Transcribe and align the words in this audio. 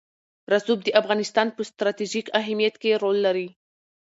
رسوب 0.53 0.79
د 0.83 0.89
افغانستان 1.01 1.47
په 1.55 1.61
ستراتیژیک 1.69 2.27
اهمیت 2.41 2.75
کې 2.81 2.99
رول 3.03 3.17
لري. 3.25 3.47